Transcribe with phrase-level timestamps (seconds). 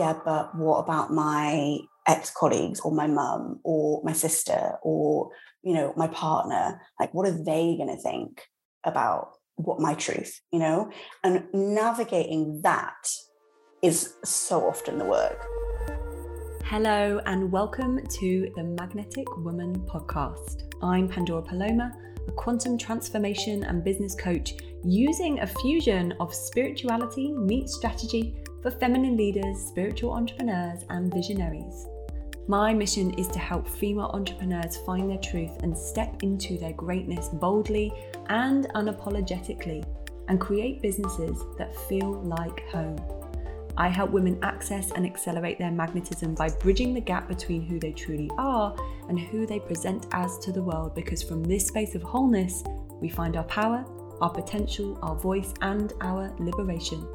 [0.00, 1.76] yeah, but what about my
[2.08, 5.28] ex colleagues or my mum or my sister or,
[5.62, 6.80] you know, my partner?
[6.98, 8.40] Like, what are they going to think
[8.82, 10.90] about what my truth, you know?
[11.22, 13.10] And navigating that
[13.82, 15.44] is so often the work.
[16.64, 20.62] Hello, and welcome to the Magnetic Woman podcast.
[20.82, 21.92] I'm Pandora Paloma,
[22.26, 29.16] a quantum transformation and business coach using a fusion of spirituality meets strategy for feminine
[29.16, 31.86] leaders, spiritual entrepreneurs, and visionaries.
[32.46, 37.28] My mission is to help female entrepreneurs find their truth and step into their greatness
[37.28, 37.92] boldly
[38.28, 39.84] and unapologetically
[40.28, 42.96] and create businesses that feel like home.
[43.76, 47.92] I help women access and accelerate their magnetism by bridging the gap between who they
[47.92, 48.74] truly are
[49.08, 52.62] and who they present as to the world because from this space of wholeness,
[53.00, 53.84] we find our power,
[54.20, 57.06] our potential, our voice, and our liberation.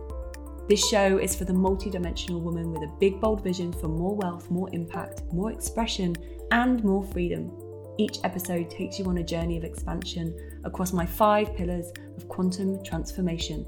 [0.68, 4.50] This show is for the multidimensional woman with a big, bold vision for more wealth,
[4.50, 6.16] more impact, more expression,
[6.50, 7.52] and more freedom.
[8.00, 12.84] Each episode takes you on a journey of expansion across my five pillars of quantum
[12.84, 13.64] transformation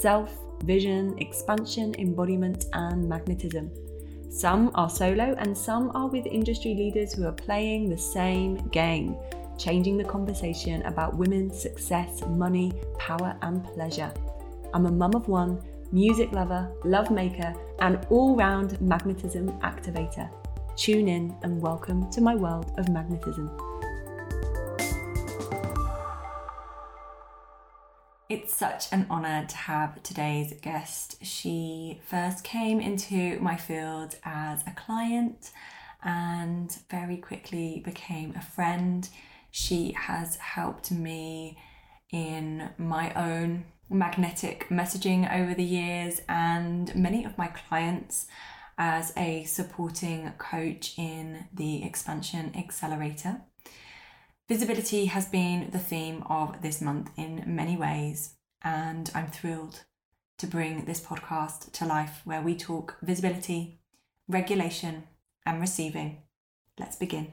[0.00, 3.70] self, vision, expansion, embodiment, and magnetism.
[4.30, 9.14] Some are solo, and some are with industry leaders who are playing the same game,
[9.58, 14.10] changing the conversation about women's success, money, power, and pleasure.
[14.72, 15.60] I'm a mum of one
[15.92, 20.30] music lover, love maker, and all round magnetism activator.
[20.76, 23.50] Tune in and welcome to my world of magnetism.
[28.28, 31.16] It's such an honour to have today's guest.
[31.24, 35.50] She first came into my field as a client
[36.04, 39.08] and very quickly became a friend.
[39.50, 41.58] She has helped me
[42.12, 48.26] in my own magnetic messaging over the years and many of my clients
[48.78, 53.42] as a supporting coach in the Expansion Accelerator.
[54.48, 59.84] Visibility has been the theme of this month in many ways, and I'm thrilled
[60.38, 63.80] to bring this podcast to life where we talk visibility,
[64.28, 65.04] regulation,
[65.44, 66.22] and receiving.
[66.78, 67.32] Let's begin.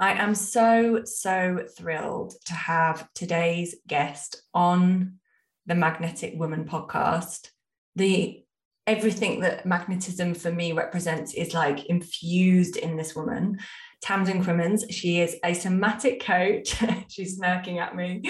[0.00, 5.20] I am so, so thrilled to have today's guest on
[5.66, 7.50] the Magnetic Woman podcast,
[7.96, 8.44] the
[8.86, 13.58] everything that magnetism for me represents is like infused in this woman.
[14.02, 16.76] Tamsin Crimmens, she is a somatic coach.
[17.08, 18.22] She's smirking at me,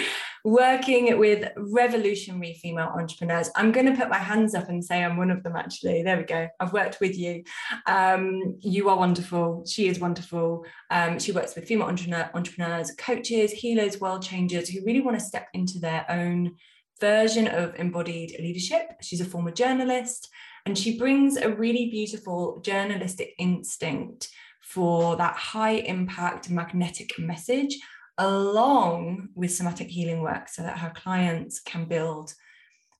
[0.45, 3.49] working with revolutionary female entrepreneurs.
[3.57, 6.01] I'm going to put my hands up and say I'm one of them, actually.
[6.03, 6.47] There we go.
[6.61, 7.43] I've worked with you.
[7.87, 9.65] Um, you are wonderful.
[9.67, 10.65] She is wonderful.
[10.89, 15.25] Um, she works with female entrepreneur, entrepreneurs, coaches, healers, world changers who really want to
[15.25, 16.55] step into their own
[16.99, 18.93] version of embodied leadership.
[19.01, 20.29] She's a former journalist
[20.65, 24.29] and she brings a really beautiful journalistic instinct
[24.61, 27.77] for that high impact magnetic message
[28.17, 32.33] along with somatic healing work so that her clients can build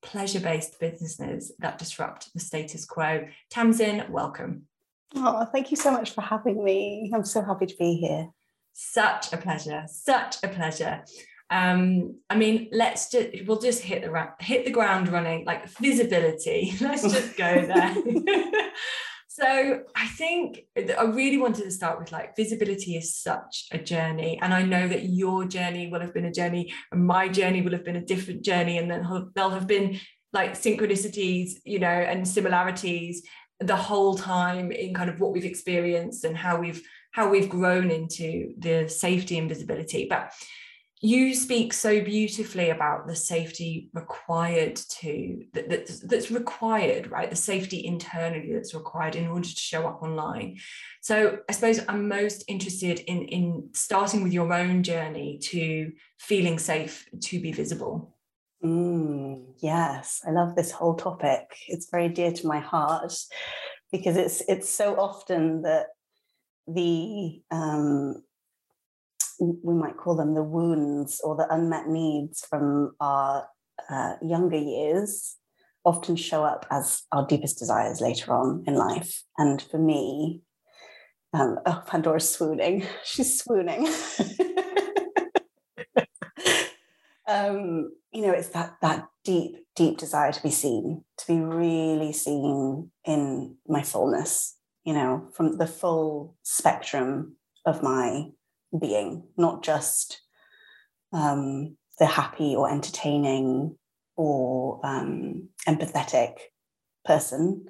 [0.01, 3.25] pleasure based businesses that disrupt the status quo.
[3.49, 4.63] Tamsin, welcome.
[5.15, 7.11] Oh, thank you so much for having me.
[7.13, 8.29] I'm so happy to be here.
[8.73, 9.85] Such a pleasure.
[9.87, 11.03] Such a pleasure
[11.55, 16.73] um i mean let's just we'll just hit the hit the ground running like visibility.
[16.81, 17.95] Let's just go there.
[19.27, 24.39] So i think i really wanted to start with like visibility is such a journey
[24.41, 27.73] and i know that your journey will have been a journey and my journey will
[27.73, 29.05] have been a different journey and then
[29.35, 29.99] there'll have been
[30.31, 33.23] like synchronicities you know and similarities
[33.59, 37.91] the whole time in kind of what we've experienced and how we've how we've grown
[37.91, 40.05] into the safety and visibility.
[40.09, 40.33] But
[41.05, 47.29] you speak so beautifully about the safety required to that, that, that's required right?
[47.29, 50.57] The safety internally that's required in order to show up online.
[51.01, 56.57] So i suppose i'm most interested in in starting with your own journey to feeling
[56.59, 58.17] safe to be visible.
[58.63, 61.55] Mm, yes i love this whole topic.
[61.67, 63.13] It's very dear to my heart
[63.91, 65.87] because it's it's so often that
[66.67, 68.23] the um,
[69.39, 73.47] we might call them the wounds or the unmet needs from our
[73.89, 75.37] uh, younger years
[75.85, 79.23] often show up as our deepest desires later on in life.
[79.37, 80.41] And for me,
[81.33, 82.85] um, oh, Pandora's swooning.
[83.03, 83.87] She's swooning.
[87.27, 92.13] um, you know, it's that that deep, deep desire to be seen, to be really
[92.13, 94.55] seen in my fullness.
[94.85, 97.35] You know, from the full spectrum
[97.65, 98.29] of my
[98.79, 100.21] being, not just
[101.13, 103.77] um, the happy or entertaining
[104.15, 106.33] or um, empathetic
[107.03, 107.65] person,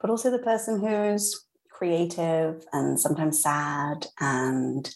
[0.00, 4.94] but also the person who's creative and sometimes sad and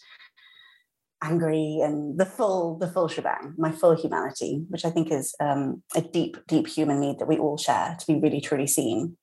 [1.23, 5.81] angry and the full the full shebang my full humanity which i think is um,
[5.95, 9.15] a deep deep human need that we all share to be really truly seen.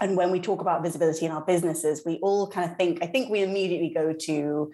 [0.00, 3.06] And when we talk about visibility in our businesses we all kind of think i
[3.06, 4.70] think we immediately go to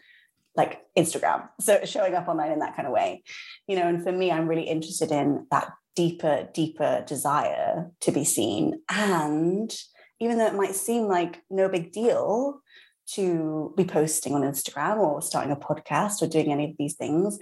[0.57, 3.23] like instagram so showing up online in that kind of way
[3.67, 8.25] you know and for me i'm really interested in that deeper deeper desire to be
[8.25, 9.75] seen and
[10.21, 12.61] even though it might seem like no big deal
[13.07, 17.39] to be posting on Instagram or starting a podcast or doing any of these things,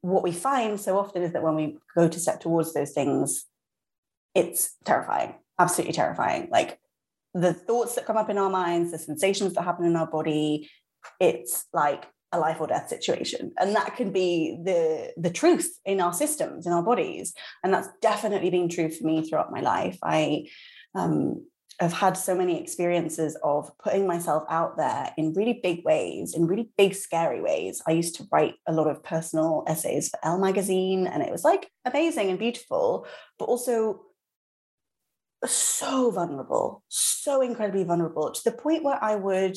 [0.00, 3.46] what we find so often is that when we go to step towards those things,
[4.34, 6.48] it's terrifying, absolutely terrifying.
[6.50, 6.78] Like
[7.34, 10.68] the thoughts that come up in our minds, the sensations that happen in our body,
[11.20, 13.52] it's like a life or death situation.
[13.58, 17.34] And that can be the the truth in our systems in our bodies.
[17.62, 19.98] And that's definitely been true for me throughout my life.
[20.02, 20.46] I
[20.94, 21.44] um,
[21.80, 26.46] I've had so many experiences of putting myself out there in really big ways, in
[26.46, 27.82] really big, scary ways.
[27.88, 31.44] I used to write a lot of personal essays for Elle magazine, and it was
[31.44, 33.06] like amazing and beautiful,
[33.38, 34.02] but also
[35.44, 39.56] so vulnerable, so incredibly vulnerable to the point where I would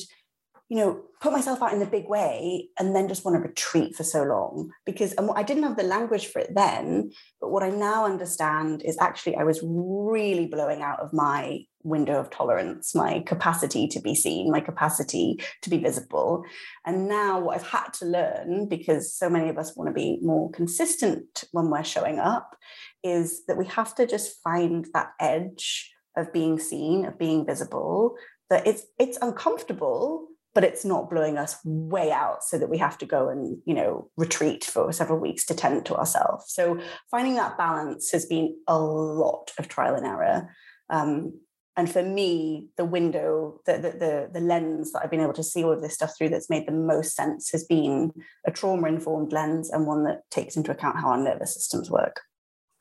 [0.68, 3.94] you know, put myself out in the big way and then just want to retreat
[3.94, 7.70] for so long because I didn't have the language for it then, but what I
[7.70, 13.20] now understand is actually I was really blowing out of my window of tolerance, my
[13.20, 16.42] capacity to be seen, my capacity to be visible.
[16.84, 20.18] And now what I've had to learn, because so many of us want to be
[20.20, 22.56] more consistent when we're showing up,
[23.04, 28.16] is that we have to just find that edge of being seen, of being visible,
[28.50, 30.25] that it's it's uncomfortable
[30.56, 33.74] but it's not blowing us way out so that we have to go and you
[33.74, 36.46] know retreat for several weeks to tend to ourselves.
[36.48, 36.80] So
[37.10, 40.48] finding that balance has been a lot of trial and error.
[40.88, 41.40] Um,
[41.76, 45.42] and for me the window the, the, the the lens that i've been able to
[45.42, 48.12] see all of this stuff through that's made the most sense has been
[48.46, 52.22] a trauma informed lens and one that takes into account how our nervous systems work.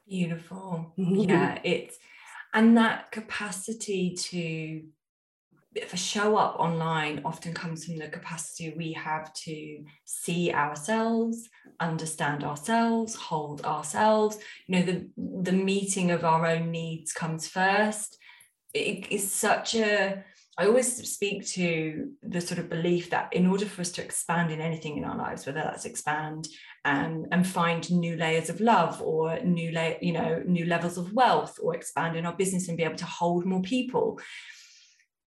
[0.07, 0.93] Beautiful.
[0.97, 1.97] Yeah it's
[2.53, 4.83] and that capacity to
[5.87, 11.49] for show up online often comes from the capacity we have to see ourselves
[11.79, 14.37] understand ourselves hold ourselves.
[14.67, 15.09] You know the
[15.43, 18.17] the meeting of our own needs comes first.
[18.73, 20.23] It is such a
[20.57, 24.51] I always speak to the sort of belief that in order for us to expand
[24.51, 26.47] in anything in our lives, whether that's expand
[26.85, 31.11] and, and find new layers of love or new layer, you know, new levels of
[31.11, 34.17] wealth or expand in our business and be able to hold more people,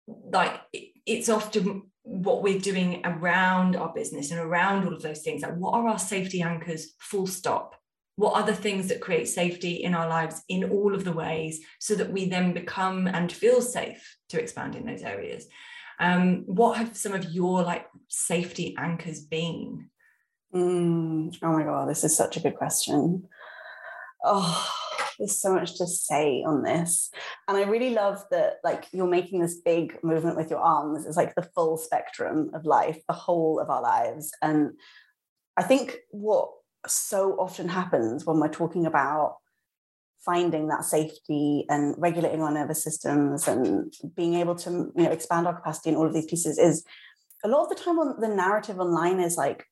[0.06, 0.61] like
[1.06, 5.43] it's often what we're doing around our business and around all of those things.
[5.43, 7.77] Like what are our safety anchors full stop?
[8.17, 11.61] What are the things that create safety in our lives in all of the ways
[11.81, 15.47] so that we then become and feel safe to expand in those areas?
[15.99, 19.89] Um, what have some of your like safety anchors been?
[20.55, 23.25] Mm, oh my god this is such a good question.
[24.23, 24.75] Oh
[25.19, 27.11] there's so much to say on this.
[27.49, 31.06] And i really love that like you're making this big movement with your arms.
[31.06, 34.32] It's like the full spectrum of life the whole of our lives.
[34.43, 34.72] And
[35.56, 36.50] i think what
[36.86, 39.36] so often happens when we're talking about
[40.24, 45.46] finding that safety and regulating our nervous systems and being able to you know expand
[45.46, 46.84] our capacity in all of these pieces is
[47.44, 49.67] a lot of the time on the narrative online is like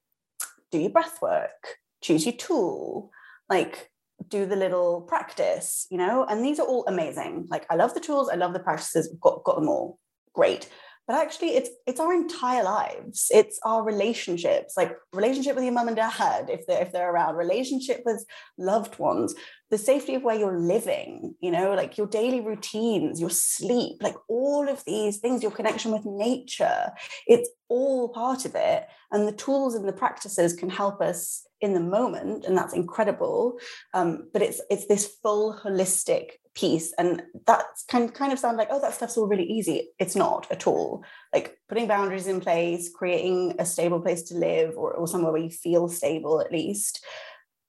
[0.70, 3.10] do your breath work choose your tool.
[3.48, 3.90] Like
[4.28, 7.46] do the little practice, you know, and these are all amazing.
[7.50, 9.98] Like I love the tools, I love the practices, got got them all.
[10.34, 10.68] Great.
[11.06, 13.28] But actually it's it's our entire lives.
[13.30, 17.36] It's our relationships, like relationship with your mom and dad, if they're if they're around,
[17.36, 18.24] relationship with
[18.56, 19.34] loved ones,
[19.72, 24.14] the safety of where you're living, you know, like your daily routines, your sleep, like
[24.28, 26.92] all of these things, your connection with nature,
[27.26, 28.86] it's all part of it.
[29.12, 33.58] And the tools and the practices can help us in the moment and that's incredible.
[33.94, 38.68] Um, but it's it's this full holistic piece and that can kind of sound like
[38.70, 39.88] oh that stuff's all really easy.
[39.98, 41.02] It's not at all.
[41.32, 45.40] Like putting boundaries in place creating a stable place to live or, or somewhere where
[45.40, 47.02] you feel stable at least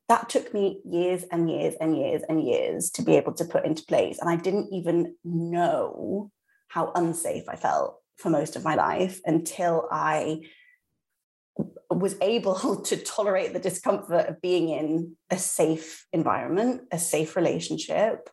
[0.10, 3.66] that took me years and years and years and years to be able to put
[3.66, 6.32] into place and i didn't even know
[6.68, 10.40] how unsafe i felt for most of my life until i
[11.90, 18.30] was able to tolerate the discomfort of being in a safe environment, a safe relationship,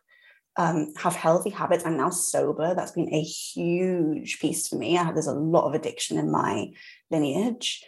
[0.57, 1.85] um, have healthy habits.
[1.85, 2.75] I'm now sober.
[2.75, 4.97] That's been a huge piece for me.
[4.97, 6.71] I have, there's a lot of addiction in my
[7.09, 7.83] lineage.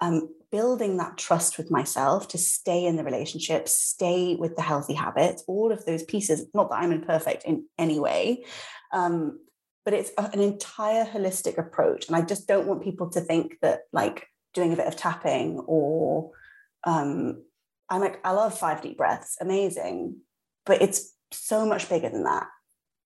[0.00, 4.94] Um, building that trust with myself to stay in the relationship, stay with the healthy
[4.94, 6.46] habits, all of those pieces.
[6.54, 8.44] Not that I'm imperfect in any way,
[8.92, 9.38] um,
[9.84, 12.06] but it's an entire holistic approach.
[12.06, 15.58] And I just don't want people to think that like doing a bit of tapping
[15.66, 16.30] or
[16.84, 17.42] um,
[17.90, 20.16] I'm like, I love five deep breaths, amazing,
[20.64, 22.46] but it's so much bigger than that.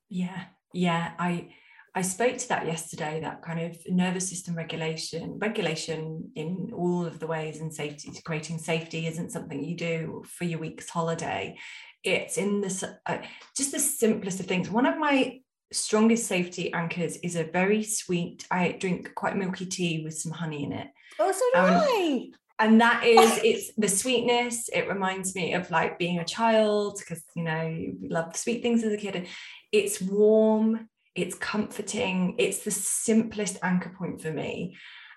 [0.09, 1.13] Yeah, yeah.
[1.19, 1.55] I
[1.95, 7.19] I spoke to that yesterday, that kind of nervous system regulation, regulation in all of
[7.19, 11.59] the ways and safety, creating safety isn't something you do for your week's holiday.
[12.03, 13.19] It's in this, uh,
[13.55, 14.71] just the simplest of things.
[14.71, 20.03] One of my strongest safety anchors is a very sweet, I drink quite milky tea
[20.03, 20.89] with some honey in it.
[21.19, 25.71] Oh, so do um, I and that is it's the sweetness it reminds me of
[25.71, 27.67] like being a child because you know
[28.01, 29.27] we love sweet things as a kid and
[29.73, 34.77] it's warm it's comforting it's the simplest anchor point for me.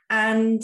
[0.09, 0.63] And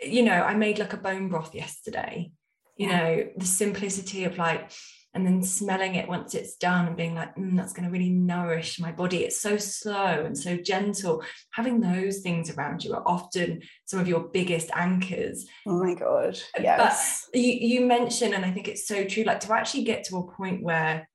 [0.00, 2.30] you know i made like a bone broth yesterday
[2.76, 2.98] you yeah.
[2.98, 4.70] know the simplicity of like
[5.14, 8.10] and then smelling it once it's done and being like mm, that's going to really
[8.10, 9.24] nourish my body.
[9.24, 11.24] It's so slow and so gentle.
[11.52, 15.46] Having those things around you are often some of your biggest anchors.
[15.66, 19.40] Oh my god yes but you, you mentioned and i think it's so true like
[19.40, 21.08] to actually get to a point where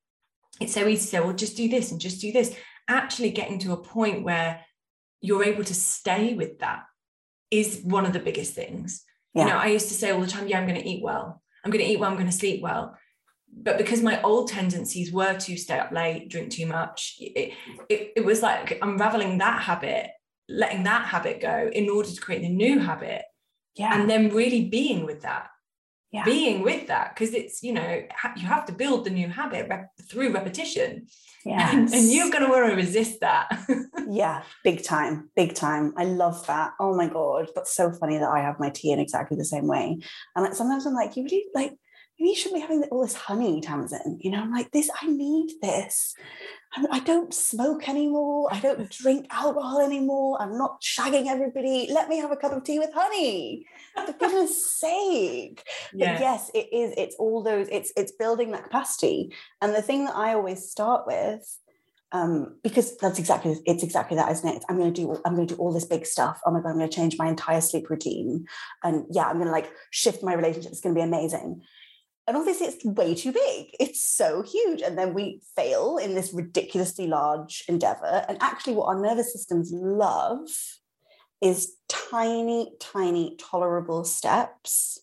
[0.60, 2.56] it's so easy to say well just do this and just do this
[2.88, 4.62] actually getting to a point where
[5.22, 6.84] you're able to stay with that
[7.50, 9.04] is one of the biggest things.
[9.34, 9.44] Yeah.
[9.44, 11.42] You know, I used to say all the time, yeah, I'm going to eat well.
[11.64, 12.10] I'm going to eat well.
[12.10, 12.98] I'm going to sleep well.
[13.56, 17.54] But because my old tendencies were to stay up late, drink too much, it,
[17.88, 20.10] it, it was like unraveling that habit,
[20.50, 23.24] letting that habit go in order to create the new habit.
[23.76, 24.00] Yeah.
[24.00, 25.48] And then really being with that
[26.14, 26.24] yeah.
[26.24, 28.04] being with that because it's you know
[28.38, 31.08] you have to build the new habit rep- through repetition.
[31.44, 33.50] Yeah and, and, you're going to want to resist that.
[34.08, 35.94] Yeah big time big time.
[35.98, 36.74] I love that.
[36.80, 39.68] Oh my god that's so funny that i have my tea in exactly the same
[39.68, 39.98] way.
[40.36, 41.74] And like sometimes i'm like you really like
[42.24, 44.18] you shouldn't be having all this honey, Tamsin.
[44.22, 46.16] You know, I'm like, this, I need this.
[46.92, 48.50] I don't smoke anymore.
[48.52, 50.42] I don't drink alcohol anymore.
[50.42, 51.88] I'm not shagging everybody.
[51.92, 53.66] Let me have a cup of tea with honey.
[53.96, 55.64] For goodness sake.
[55.94, 56.14] Yeah.
[56.14, 56.94] But yes, it is.
[56.98, 59.34] It's all those, it's it's building that capacity.
[59.62, 61.60] And the thing that I always start with,
[62.12, 64.64] um, because that's exactly it's exactly that, isn't it?
[64.68, 66.42] I'm gonna do I'm gonna do all this big stuff.
[66.46, 68.46] Oh my god, I'm gonna change my entire sleep routine.
[68.84, 70.72] And yeah, I'm gonna like shift my relationship.
[70.72, 71.62] It's gonna be amazing
[72.28, 73.68] and obviously it's way too big.
[73.80, 74.82] It's so huge.
[74.82, 78.26] And then we fail in this ridiculously large endeavor.
[78.28, 80.48] And actually what our nervous systems love
[81.42, 85.00] is tiny tiny tolerable steps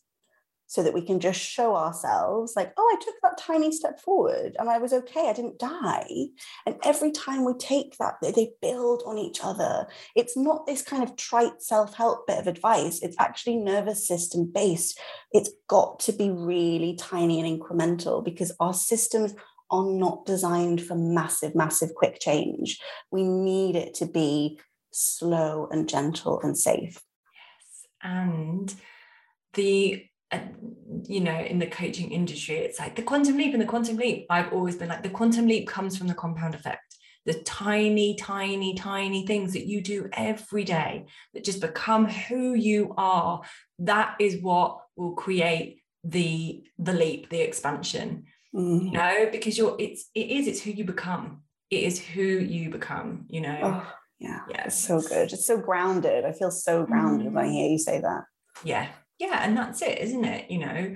[0.71, 4.55] so that we can just show ourselves like oh i took that tiny step forward
[4.57, 6.07] and i was okay i didn't die.
[6.65, 9.89] And every time we take that they build on each other.
[10.15, 15.01] It's not this kind of trite self-help bit of advice it's actually nervous system based.
[15.33, 19.35] It's got to be really tiny and incremental because our systems
[19.73, 22.79] are not designed for massive massive quick change.
[23.11, 24.61] We need it to be
[24.93, 27.03] slow and gentle and safe.
[27.35, 28.73] Yes and
[29.55, 30.05] the
[31.07, 34.27] you know in the coaching industry it's like the quantum leap and the quantum leap.
[34.31, 36.97] I've always been like the quantum leap comes from the compound effect.
[37.27, 42.95] The tiny tiny tiny things that you do every day that just become who you
[42.97, 43.43] are
[43.81, 48.25] that is what will create the the leap the expansion.
[48.55, 48.87] Mm.
[48.87, 51.43] you know because you're it's it is it's who you become.
[51.71, 53.59] It is who you become you know?
[53.63, 54.41] Oh, yeah.
[54.51, 54.65] Yeah.
[54.67, 55.33] It's so good.
[55.33, 56.25] It's so grounded.
[56.25, 57.33] I feel so grounded mm.
[57.33, 57.53] when i mm.
[57.53, 58.25] hear you say that.
[58.65, 58.89] Yeah
[59.21, 60.51] yeah and that's it isn't it?
[60.51, 60.95] You know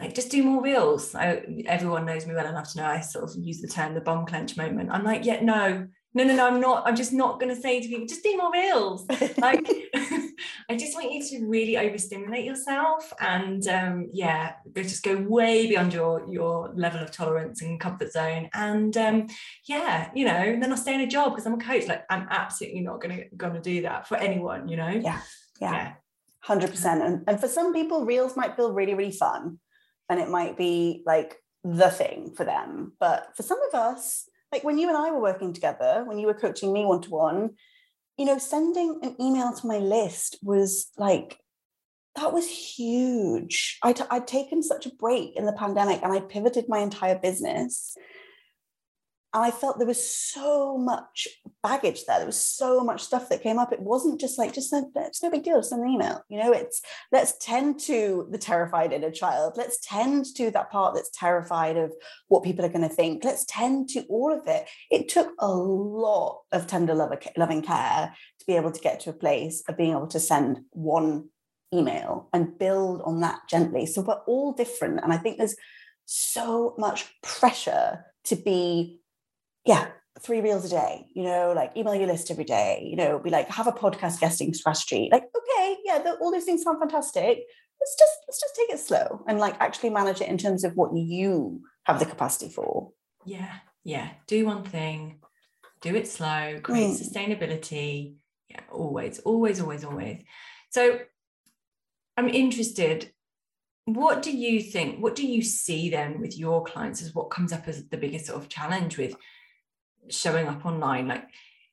[0.00, 1.14] like just do more reels.
[1.14, 4.00] I, everyone knows me well enough to know i sort of use the term the
[4.00, 4.90] bomb clench moment.
[4.92, 7.80] I'm like yeah no no no no i'm not i'm just not going to say
[7.80, 9.06] to people just do more reels.
[9.38, 9.66] Like
[10.68, 15.94] i just want you to really overstimulate yourself and um, yeah just go way beyond
[15.94, 18.50] your your level of tolerance and comfort zone.
[18.52, 19.28] And um,
[19.66, 21.86] yeah you know then i'll stay in a job because i'm a coach.
[21.86, 24.88] Like i'm absolutely not going to going to do that for anyone you know?
[24.88, 25.20] Yeah
[25.60, 25.92] yeah, yeah.
[26.46, 29.58] 100% and, and for some people reels might feel really really fun
[30.08, 32.92] and it might be like the thing for them.
[33.00, 36.26] But for some of us like when you and i were working together when you
[36.26, 37.50] were coaching me one to one
[38.16, 41.38] you know sending an email to my list was like
[42.16, 43.78] that was huge.
[43.82, 47.18] I t- I'd taken such a break in the pandemic and i pivoted my entire
[47.18, 47.94] business
[49.32, 51.28] I felt there was so much
[51.62, 52.18] baggage there.
[52.18, 53.72] There was so much stuff that came up.
[53.72, 56.22] It wasn't just like, just send, it's no big deal, send an email.
[56.28, 56.80] You know, it's
[57.12, 59.54] let's tend to the terrified inner child.
[59.56, 61.92] Let's tend to that part that's terrified of
[62.28, 63.24] what people are going to think.
[63.24, 64.68] Let's tend to all of it.
[64.90, 69.10] It took a lot of tender uh, loving care to be able to get to
[69.10, 71.28] a place of being able to send one
[71.74, 73.86] email and build on that gently.
[73.86, 75.00] So we're all different.
[75.02, 75.56] And I think there's
[76.06, 79.00] so much pressure to be
[79.66, 79.88] yeah,
[80.20, 83.30] three reels a day, you know, like email your list every day, you know, be
[83.30, 85.08] like, have a podcast guesting strategy.
[85.10, 87.44] Like, okay, yeah, the, all those things sound fantastic.
[87.80, 90.72] Let's just let's just take it slow and like actually manage it in terms of
[90.76, 92.92] what you have the capacity for.
[93.26, 93.52] Yeah,
[93.84, 94.10] yeah.
[94.26, 95.20] Do one thing,
[95.82, 97.00] do it slow, create mm.
[97.00, 98.14] sustainability.
[98.48, 100.22] Yeah, always, always, always, always.
[100.70, 101.00] So
[102.16, 103.12] I'm interested.
[103.84, 105.00] What do you think?
[105.00, 108.26] What do you see then with your clients as what comes up as the biggest
[108.26, 109.14] sort of challenge with
[110.10, 111.08] showing up online?
[111.08, 111.24] Like,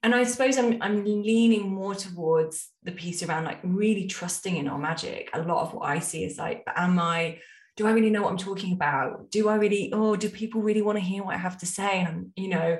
[0.01, 4.67] and I suppose I'm I'm leaning more towards the piece around like really trusting in
[4.67, 5.29] our magic.
[5.33, 7.39] A lot of what I see is like, am I
[7.75, 9.31] do I really know what I'm talking about?
[9.31, 12.01] Do I really, oh, do people really want to hear what I have to say?
[12.01, 12.77] And you know,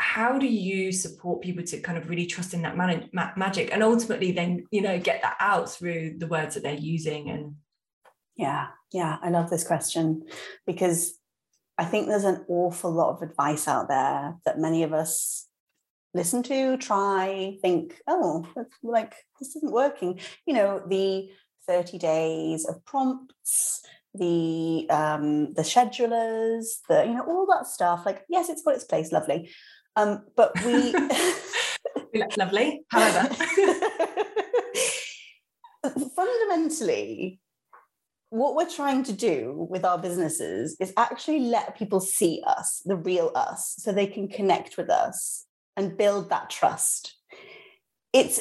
[0.00, 3.68] how do you support people to kind of really trust in that man- ma- magic
[3.70, 7.54] and ultimately then you know get that out through the words that they're using and
[8.34, 10.22] yeah yeah i love this question
[10.66, 11.18] because
[11.80, 15.48] i think there's an awful lot of advice out there that many of us
[16.14, 18.46] listen to try think oh
[18.82, 20.18] like this isn't working.
[20.46, 21.30] You know the
[21.66, 23.82] 30 days of prompts
[24.14, 28.04] the um the schedulers the you know all that stuff.
[28.04, 29.50] Like yes it's got its place lovely.
[29.96, 30.92] Um, but we
[32.38, 32.82] lovely.
[32.90, 33.28] However,
[36.16, 37.40] fundamentally,
[38.30, 42.96] what we're trying to do with our businesses is actually let people see us, the
[42.96, 45.46] real us, so they can connect with us
[45.76, 47.16] and build that trust.
[48.12, 48.40] It's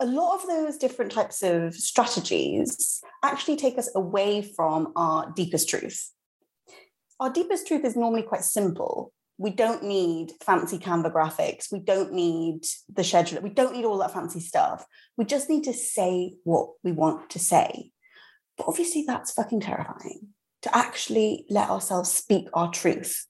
[0.00, 5.68] a lot of those different types of strategies actually take us away from our deepest
[5.68, 6.10] truth.
[7.20, 11.72] Our deepest truth is normally quite simple we don't need fancy Canva graphics.
[11.72, 12.60] We don't need
[12.92, 13.42] the scheduler.
[13.42, 14.86] We don't need all that fancy stuff.
[15.16, 17.90] We just need to say what we want to say.
[18.56, 20.28] But obviously, that's fucking terrifying
[20.62, 23.26] to actually let ourselves speak our truth.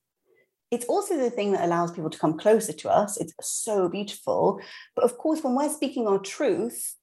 [0.71, 3.17] It's also the thing that allows people to come closer to us.
[3.17, 4.61] It's so beautiful.
[4.95, 6.97] But of course, when we're speaking our truth,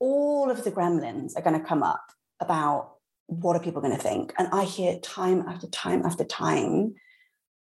[0.00, 2.04] all of the gremlins are going to come up
[2.40, 2.92] about
[3.26, 4.32] what are people going to think.
[4.38, 6.94] And I hear time after time after time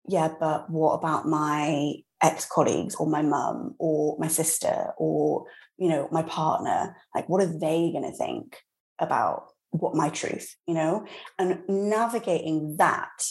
[0.06, 5.44] yeah, but what about my ex colleagues or my mum or my sister or,
[5.78, 6.96] you know, my partner?
[7.14, 8.58] Like, what are they going to think
[9.02, 11.06] about what my truth, you know?
[11.38, 13.24] And navigating that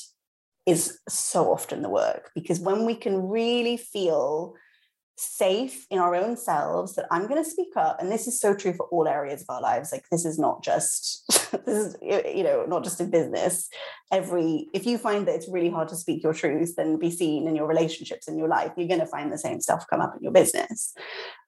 [0.67, 4.53] is so often the work because when we can really feel
[5.21, 8.01] safe in our own selves that I'm going to speak up.
[8.01, 9.91] And this is so true for all areas of our lives.
[9.91, 11.23] Like this is not just
[11.65, 13.69] this is you know not just in business.
[14.11, 17.47] Every if you find that it's really hard to speak your truth and be seen
[17.47, 20.15] in your relationships in your life, you're going to find the same stuff come up
[20.17, 20.93] in your business.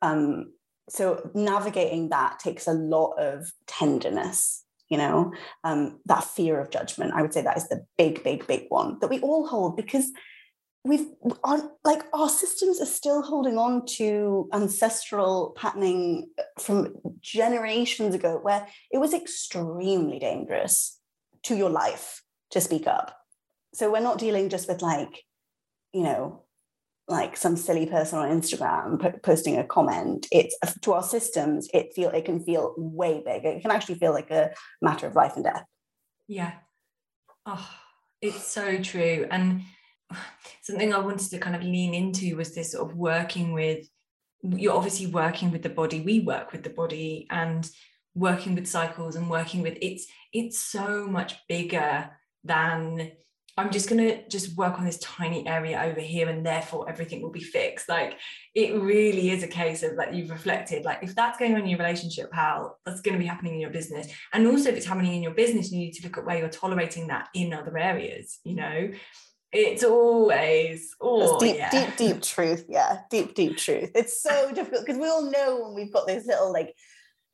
[0.03, 0.51] Um,
[0.89, 5.33] so navigating that takes a lot of tenderness you know?
[5.63, 8.97] Um, that fear of judgment i would say that is the big big big one
[8.99, 10.11] that we all hold because
[10.83, 11.07] we've
[11.43, 18.67] on like our systems are still holding on to ancestral patterning from generations ago where
[18.91, 20.99] it was extremely dangerous
[21.43, 23.17] to your life to speak up.
[23.73, 25.23] So we're not dealing just with like
[25.93, 26.42] you know
[27.07, 31.93] like some silly person on instagram posting a comment it's uh, to our systems it
[31.93, 33.43] feel it can feel way big.
[33.43, 35.65] It can actually feel like a matter of life and death.
[36.27, 36.53] Yeah.
[37.45, 37.69] Oh
[38.23, 39.27] it's so true.
[39.29, 39.61] And
[40.63, 43.87] something I wanted to kind of lean into was this sort of working with
[44.41, 46.01] you're obviously working with the body.
[46.01, 47.69] We work with the body and
[48.13, 52.09] working with cycles and working with it's it's so much bigger
[52.43, 53.11] than
[53.55, 57.21] I'm just going to just work on this tiny area over here and therefore everything
[57.21, 57.87] will be fixed.
[57.87, 58.17] Like
[58.55, 61.67] it really is a case of like you've reflected, like if that's going on in
[61.67, 64.07] your relationship, how that's going to be happening in your business.
[64.33, 66.49] And also if it's happening in your business, you need to look at where you're
[66.49, 68.89] tolerating that in other areas, you know?
[69.51, 71.69] It's always oh deep, yeah.
[71.69, 72.65] deep, deep truth.
[72.67, 73.91] Yeah, deep, deep truth.
[73.93, 76.73] It's so difficult because we all know when we've got those little like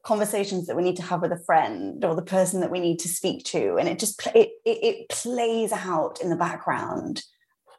[0.04, 3.00] conversations that we need to have with a friend or the person that we need
[3.00, 7.24] to speak to, and it just it it, it plays out in the background.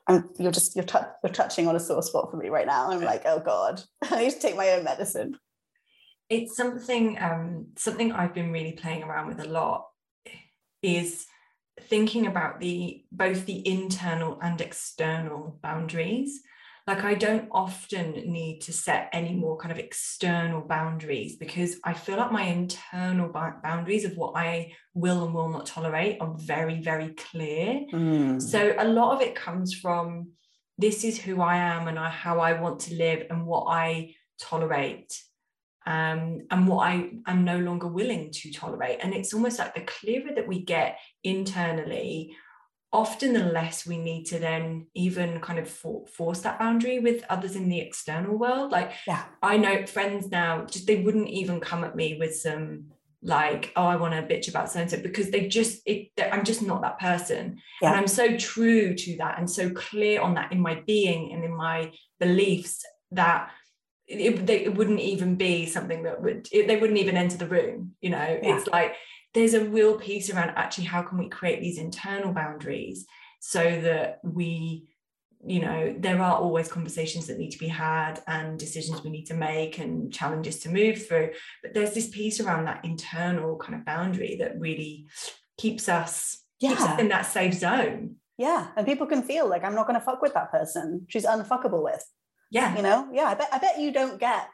[0.09, 2.91] And you're just you're, t- you're touching on a sore spot for me right now.
[2.91, 5.39] I'm like, oh god, I need to take my own medicine.
[6.29, 9.87] It's something um, something I've been really playing around with a lot.
[10.83, 11.27] Is
[11.83, 16.41] thinking about the both the internal and external boundaries
[16.87, 21.93] like i don't often need to set any more kind of external boundaries because i
[21.93, 23.29] feel like my internal
[23.63, 28.41] boundaries of what i will and will not tolerate are very very clear mm.
[28.41, 30.31] so a lot of it comes from
[30.79, 34.15] this is who i am and I, how i want to live and what i
[34.41, 35.13] tolerate
[35.87, 38.99] um, and what I am no longer willing to tolerate.
[39.01, 42.37] And it's almost like the clearer that we get internally
[42.93, 47.25] often the less we need to then even kind of for, force that boundary with
[47.31, 51.61] others in the external world like yeah i know friends now just they wouldn't even
[51.61, 52.85] come at me with some
[53.23, 56.45] like oh i want to bitch about so and so because they just it, i'm
[56.45, 57.91] just not that person yeah.
[57.91, 61.45] and i'm so true to that and so clear on that in my being and
[61.45, 63.51] in my beliefs that
[64.07, 67.47] it, they, it wouldn't even be something that would it, they wouldn't even enter the
[67.47, 68.57] room you know yeah.
[68.57, 68.95] it's like
[69.35, 73.07] there's a real piece around actually how can we create these internal boundaries
[73.41, 74.87] so that we
[75.47, 79.25] you know there are always conversations that need to be had and decisions we need
[79.25, 81.31] to make and challenges to move through.
[81.63, 85.07] But there's this piece around that internal kind of boundary that really
[85.57, 86.71] keeps us, yeah.
[86.71, 88.17] keeps us in that safe zone.
[88.37, 91.07] Yeah and people can feel like i'm not going to fuck with that person.
[91.09, 92.05] She's unfuckable with
[92.51, 92.77] yeah.
[92.77, 93.09] you know?
[93.13, 94.49] Yeah i bet i bet you don't get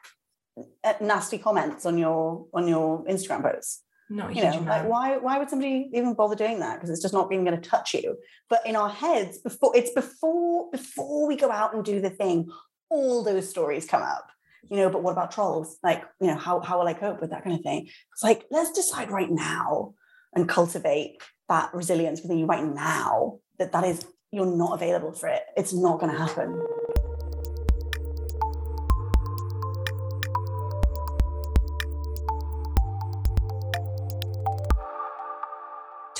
[0.83, 5.37] uh, nasty comments on your on your instagram posts not you know, like why why
[5.37, 6.75] would somebody even bother doing that?
[6.75, 8.17] Because it's just not even going to touch you.
[8.49, 12.49] But in our heads, before it's before before we go out and do the thing,
[12.89, 14.29] all those stories come up.
[14.69, 15.77] You know, but what about trolls?
[15.83, 17.89] Like, you know, how how will I cope with that kind of thing?
[18.13, 19.93] It's like, let's decide right now
[20.33, 25.29] and cultivate that resilience within you right now, that that is you're not available for
[25.29, 25.43] it.
[25.55, 26.61] It's not going to happen.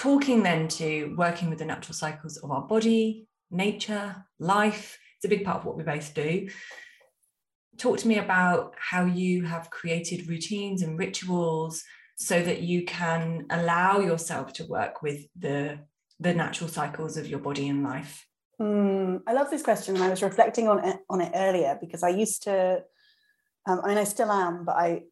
[0.08, 5.28] Talking then to working with the natural cycles of our body, nature, life, it's a
[5.28, 6.48] big part of what we both do.
[7.78, 11.84] Talk to me about how you have created routines and rituals
[12.16, 15.80] so that you can allow yourself to work with the,
[16.22, 18.26] the natural cycles of your body and life.
[18.62, 22.02] Mm, I love this question, and I was reflecting on it on it earlier because
[22.02, 22.82] I used to.
[23.68, 25.04] Um, I mean, I still am, but I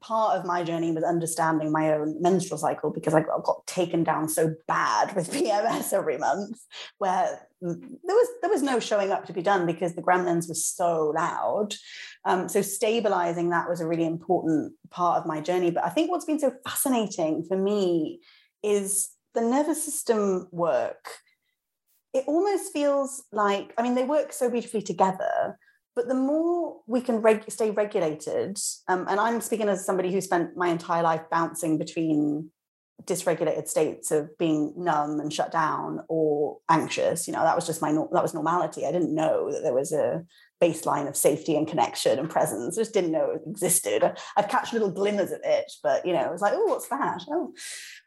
[0.00, 4.28] part of my journey was understanding my own menstrual cycle because I got taken down
[4.28, 6.58] so bad with PMS every month,
[6.98, 10.54] where there was there was no showing up to be done because the gremlins were
[10.54, 11.74] so loud.
[12.24, 15.70] Um, so stabilizing that was a really important part of my journey.
[15.70, 18.20] But I think what's been so fascinating for me
[18.62, 21.08] is the nervous system work.
[22.12, 25.58] It almost feels like I mean they work so beautifully together
[25.94, 30.20] but the more we can reg- stay regulated, um, and I'm speaking as somebody who
[30.20, 32.50] spent my entire life bouncing between
[33.04, 37.26] dysregulated states of being numb and shut down or anxious.
[37.26, 38.86] You know, that was just my that was normality.
[38.86, 40.24] I didn't know that there was a
[40.62, 42.78] baseline of safety and connection and presence.
[42.78, 44.02] I just didn't know it existed.
[44.36, 47.22] I'd catch little glimmers of it, but you know, it was like, oh, what's that?
[47.28, 47.52] Oh.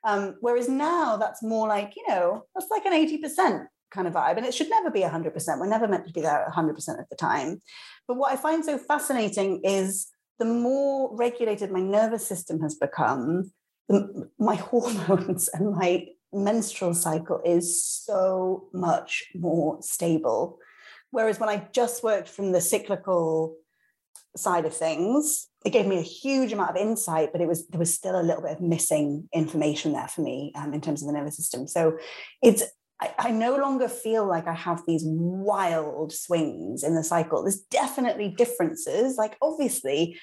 [0.04, 4.38] Um, whereas now that's more like, you know, that's like an 80% kind of vibe.
[4.38, 5.60] And it should never be 100%.
[5.60, 6.70] We're never meant to be there 100%
[7.00, 7.62] of the time.
[8.08, 10.08] But what I find so fascinating is
[10.40, 13.52] the more regulated my nervous system has become,
[13.90, 20.60] the, my hormones and my menstrual cycle is so much more stable.
[21.12, 23.56] Whereas when I just worked from the cyclical
[24.36, 27.80] side of things, it gave me a huge amount of insight, but it was there
[27.80, 31.08] was still a little bit of missing information there for me um, in terms of
[31.08, 31.68] the nervous system.
[31.68, 31.98] So
[32.42, 32.64] it's
[33.00, 37.44] I, I, no longer feel like I have these wild swings in the cycle.
[37.44, 39.18] There's definitely differences.
[39.18, 40.20] Like, obviously,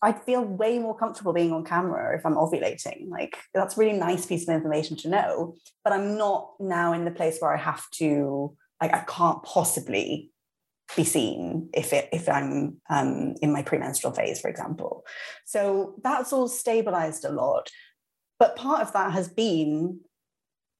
[0.00, 3.08] I'd feel way more comfortable being on camera if I'm ovulating.
[3.08, 5.54] Like, that's really nice piece of information to know.
[5.84, 10.32] But I'm not now in the place where I have to, like, I can't possibly
[10.96, 15.04] be seen if it if I'm um, in my premenstrual phase, for example.
[15.44, 17.68] So that's all stabilized a lot.
[18.38, 20.00] But part of that has been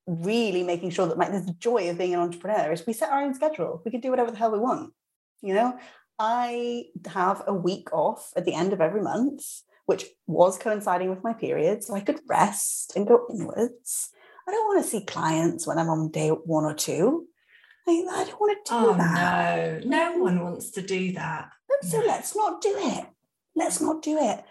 [0.09, 3.11] really making sure that my, there's the joy of being an entrepreneur is we set
[3.11, 3.83] our own schedule.
[3.85, 4.93] We can do whatever the hell we want.
[5.43, 5.79] You know,
[6.19, 9.45] I have a week off at the end of every month,
[9.87, 11.85] which was coinciding with my period.
[11.85, 14.11] So I could rest and go inwards.
[14.49, 17.27] I don't want to see clients when I'm on day one or two.
[17.87, 19.85] I, I don't want to do oh, that.
[19.85, 21.51] No, no one wants to do that.
[21.83, 23.07] So let's not do it.
[23.55, 24.43] Let's not do it.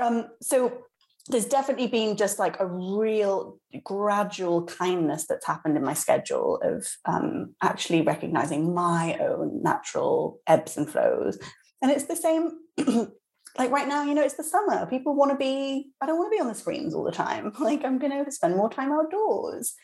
[0.00, 0.84] Um, so
[1.28, 6.86] there's definitely been just like a real gradual kindness that's happened in my schedule of
[7.04, 11.38] um, actually recognizing my own natural ebbs and flows.
[11.82, 12.52] And it's the same,
[13.58, 14.86] like right now, you know, it's the summer.
[14.86, 17.52] People want to be, I don't want to be on the screens all the time.
[17.60, 19.74] Like I'm going to spend more time outdoors.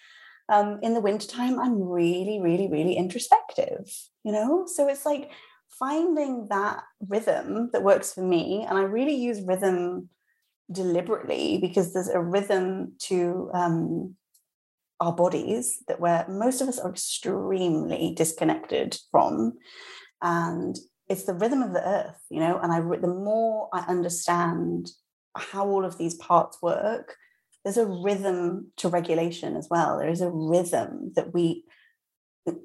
[0.48, 3.90] Um, in the wintertime, I'm really, really, really introspective,
[4.24, 4.66] you know?
[4.66, 5.30] So it's like
[5.70, 8.66] finding that rhythm that works for me.
[8.68, 10.10] And I really use rhythm
[10.70, 14.16] deliberately because there's a rhythm to um,
[15.00, 19.54] our bodies that where most of us are extremely disconnected from
[20.22, 20.76] and
[21.08, 24.90] it's the rhythm of the earth you know and i the more i understand
[25.36, 27.16] how all of these parts work
[27.64, 29.98] there's a rhythm to regulation as well.
[29.98, 31.64] There is a rhythm that we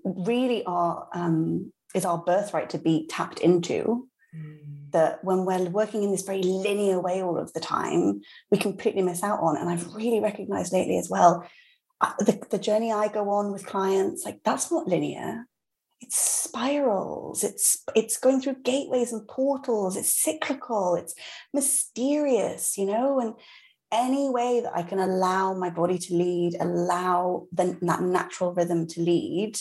[0.04, 4.08] really are um, is our birthright to be tapped into.
[4.36, 4.79] Mm.
[4.92, 8.22] That when we're working in this very linear way all of the time,
[8.52, 9.58] we completely miss out on.
[9.58, 11.46] And I've really recognized lately as well,
[12.02, 15.46] uh, the, the journey I go on with clients, like that's not linear.
[16.02, 17.44] It's spirals.
[17.44, 19.98] It's it's going through gateways and portals.
[19.98, 20.96] It's cyclical.
[20.96, 21.14] It's
[21.54, 23.20] mysterious you know?
[23.20, 23.34] And
[23.92, 28.88] any way that i can allow my body to lead allow the, that natural rhythm
[28.88, 29.58] to lead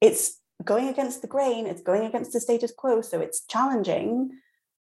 [0.00, 4.30] it's going against the grain it's going against the status quo so it's challenging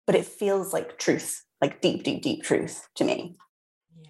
[0.06, 3.38] but it feels like truth like deep deep deep truth to me
[3.98, 4.10] Yeah.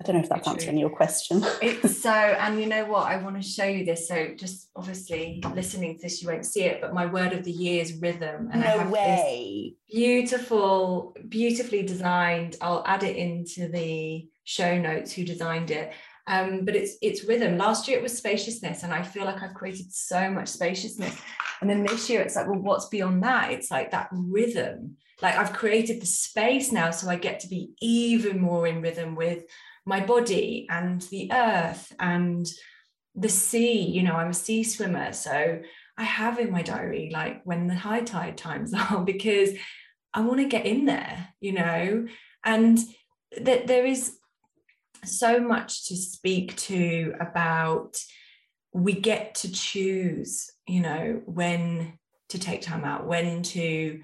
[0.00, 1.44] I don't know if that's answering your question.
[1.62, 3.06] it's so, and you know what?
[3.06, 4.08] I want to show you this.
[4.08, 7.52] So, just obviously listening to this, you won't see it, but my word of the
[7.52, 8.48] year is rhythm.
[8.52, 9.76] And no way.
[9.88, 12.56] Beautiful, beautifully designed.
[12.60, 15.92] I'll add it into the show notes who designed it.
[16.26, 17.58] Um, but it's it's rhythm.
[17.58, 21.16] Last year it was spaciousness, and I feel like I've created so much spaciousness.
[21.60, 23.52] And then this year it's like, well, what's beyond that?
[23.52, 24.96] It's like that rhythm.
[25.20, 29.14] Like I've created the space now, so I get to be even more in rhythm
[29.14, 29.44] with
[29.84, 32.46] my body and the earth and
[33.14, 35.60] the sea you know i'm a sea swimmer so
[35.98, 39.50] i have in my diary like when the high tide times are because
[40.14, 42.06] i want to get in there you know
[42.44, 42.78] and
[43.40, 44.16] that there is
[45.04, 47.96] so much to speak to about
[48.72, 54.00] we get to choose you know when to take time out when to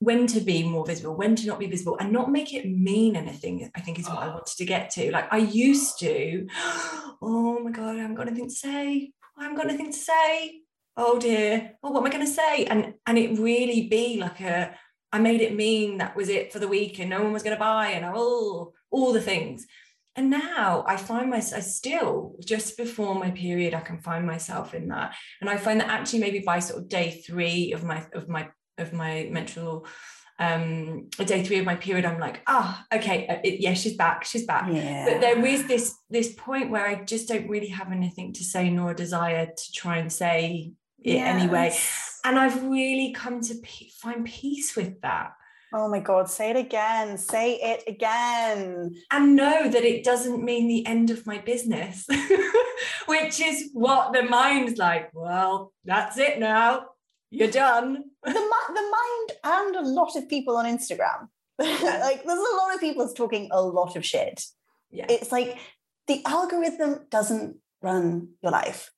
[0.00, 3.16] when to be more visible, when to not be visible, and not make it mean
[3.16, 4.32] anything, I think is what I ah.
[4.32, 5.12] wanted to get to.
[5.12, 6.46] Like I used to,
[7.22, 9.12] oh my God, I haven't got anything to say.
[9.38, 10.62] I haven't got anything to say.
[10.96, 11.72] Oh dear.
[11.82, 12.64] Oh, what am I going to say?
[12.64, 14.74] And and it really be like a,
[15.12, 17.56] I made it mean that was it for the week and no one was going
[17.56, 19.66] to buy and oh, all the things.
[20.16, 24.74] And now I find myself I still just before my period, I can find myself
[24.74, 25.14] in that.
[25.40, 28.48] And I find that actually maybe by sort of day three of my of my
[28.78, 29.86] of my menstrual
[30.40, 33.94] um day three of my period i'm like ah oh, okay uh, it, yeah she's
[33.94, 35.04] back she's back yeah.
[35.04, 38.70] but there is this this point where i just don't really have anything to say
[38.70, 41.42] nor a desire to try and say it yes.
[41.42, 41.76] anyway
[42.24, 43.54] and i've really come to
[44.00, 45.32] find peace with that
[45.72, 47.16] Oh my God, say it again.
[47.16, 48.96] Say it again.
[49.10, 52.06] And know that it doesn't mean the end of my business,
[53.06, 55.10] which is what the mind's like.
[55.14, 56.86] Well, that's it now.
[57.30, 58.04] You're done.
[58.24, 61.28] The, the mind and a lot of people on Instagram.
[61.58, 64.42] like there's a lot of people talking a lot of shit.
[64.90, 65.06] Yeah.
[65.08, 65.58] It's like
[66.08, 68.90] the algorithm doesn't run your life.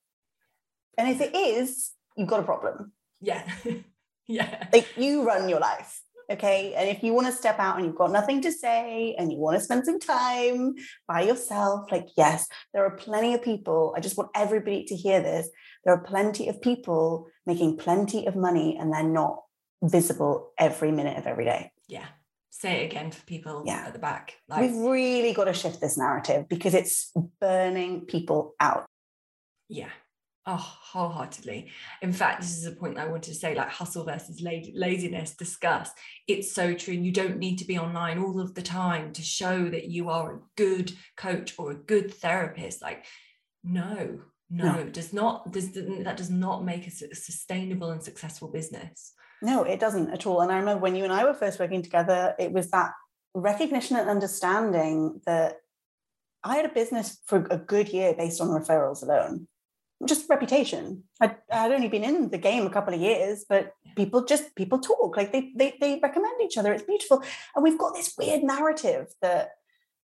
[0.97, 2.93] And if it is, you've got a problem.
[3.21, 3.43] Yeah.
[4.27, 4.67] yeah.
[4.71, 6.02] Like you run your life.
[6.31, 6.73] Okay.
[6.75, 9.37] And if you want to step out and you've got nothing to say and you
[9.37, 10.73] want to spend some time
[11.07, 13.93] by yourself, like, yes, there are plenty of people.
[13.95, 15.49] I just want everybody to hear this.
[15.83, 19.41] There are plenty of people making plenty of money and they're not
[19.81, 21.71] visible every minute of every day.
[21.87, 22.05] Yeah.
[22.49, 23.85] Say it again for people yeah.
[23.87, 24.35] at the back.
[24.47, 28.85] Like, We've really got to shift this narrative because it's burning people out.
[29.67, 29.89] Yeah.
[30.45, 31.71] Oh, wholeheartedly.
[32.01, 35.93] In fact, this is a point I wanted to say like hustle versus laziness discussed.
[36.27, 36.95] It's so true.
[36.95, 40.09] And you don't need to be online all of the time to show that you
[40.09, 42.81] are a good coach or a good therapist.
[42.81, 43.05] Like,
[43.63, 44.83] no, no, no.
[44.89, 49.13] does not, does, that does not make a sustainable and successful business.
[49.41, 50.41] No, it doesn't at all.
[50.41, 52.91] And I remember when you and I were first working together, it was that
[53.33, 55.55] recognition and understanding that
[56.43, 59.47] I had a business for a good year based on referrals alone
[60.05, 61.03] just reputation.
[61.21, 64.79] I'd, I'd only been in the game a couple of years, but people just people
[64.79, 66.73] talk like they, they they recommend each other.
[66.73, 67.23] It's beautiful,
[67.55, 69.51] and we've got this weird narrative that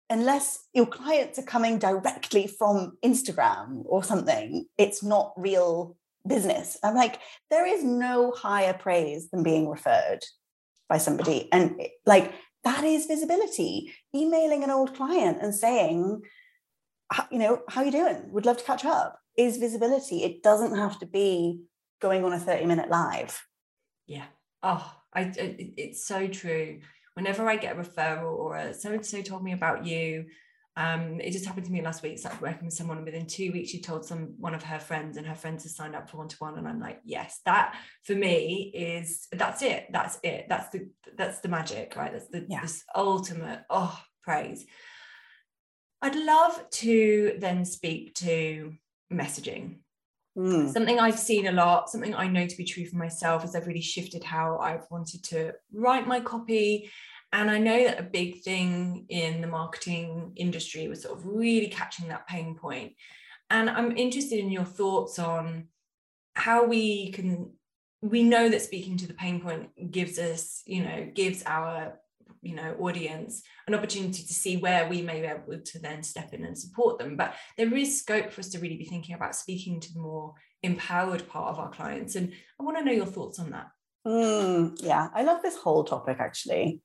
[0.10, 6.77] unless your clients are coming directly from Instagram or something, it's not real business.
[6.83, 10.19] I'm like, there is no higher praise than being referred
[10.89, 12.33] by somebody, and like
[12.63, 13.93] that is visibility.
[14.15, 16.21] Emailing an old client and saying,
[17.31, 18.31] you know, how are you doing?
[18.31, 20.23] Would love to catch up is visibility.
[20.23, 21.62] It doesn't have to be
[22.02, 23.41] going on a 30 minute live.
[24.08, 24.26] Yeah.
[24.63, 26.80] Oh, I, it's so true.
[27.13, 30.26] Whenever I get a referral or a so and so told me about you,
[30.76, 32.19] um, it just happened to me last week.
[32.19, 35.17] Started working with someone, and within two weeks, she told some one of her friends,
[35.17, 36.56] and her friends has signed up for one to one.
[36.56, 39.88] And I'm like, yes, that for me is that's it.
[39.91, 40.45] That's it.
[40.47, 42.12] That's the that's the magic, right?
[42.12, 42.62] That's the yeah.
[42.62, 44.67] this ultimate oh praise.
[46.04, 48.73] I'd love to then speak to
[49.12, 49.78] messaging.
[50.38, 50.72] Mm.
[50.72, 53.67] Something I've seen a lot, something I know to be true for myself, is I've
[53.67, 56.91] really shifted how I've wanted to write my copy
[57.34, 61.67] And I know that a big thing in the marketing industry was sort of really
[61.67, 62.93] catching that pain point.
[63.50, 65.67] And I'm interested in your thoughts on
[66.36, 67.52] how we can
[68.02, 72.00] we know that speaking to the pain point gives us, you know, gives our
[72.47, 76.33] you know audience an opportunity to see where we may be able to then step
[76.33, 77.17] in and support them.
[77.17, 80.33] But there is scope for us to really be thinking about speaking to the more
[80.63, 82.15] empowered part of our clients.
[82.15, 83.67] And i want to know your thoughts on that.
[84.05, 86.81] Mm, yeah i love this whole topic actually.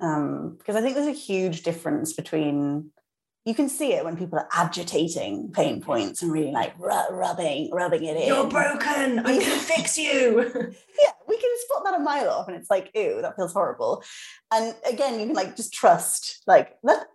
[0.00, 2.90] Um, because i think there's a huge difference between
[3.48, 8.04] you can see it when people are agitating pain points and really like rubbing rubbing
[8.04, 8.28] it in.
[8.28, 9.20] You're broken.
[9.20, 10.42] I'm gonna fix you.
[11.02, 14.04] yeah, we can spot that a mile off, and it's like, ew, that feels horrible.
[14.52, 17.06] And again, you can like just trust, like that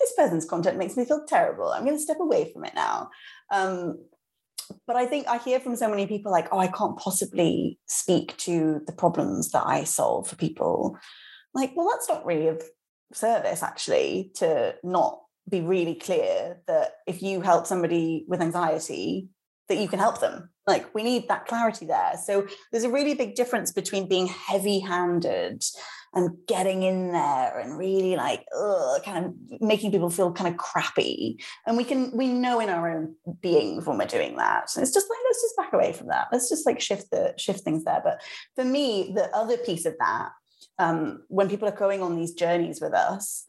[0.00, 1.68] this person's content makes me feel terrible.
[1.68, 3.10] I'm going to step away from it now.
[3.52, 3.98] Um,
[4.86, 8.36] but I think I hear from so many people like, oh, I can't possibly speak
[8.38, 10.98] to the problems that I solve for people.
[11.54, 12.62] Like, well, that's not really of
[13.12, 19.28] service actually to not be really clear that if you help somebody with anxiety,
[19.68, 20.50] that you can help them.
[20.66, 22.14] Like we need that clarity there.
[22.22, 25.62] So there's a really big difference between being heavy-handed
[26.14, 30.58] and getting in there and really like ugh, kind of making people feel kind of
[30.58, 31.38] crappy.
[31.66, 34.70] And we can we know in our own beings when we're doing that.
[34.70, 36.28] So it's just like let's just back away from that.
[36.32, 38.00] Let's just like shift the shift things there.
[38.02, 38.22] But
[38.54, 40.30] for me, the other piece of that,
[40.78, 43.44] um, when people are going on these journeys with us,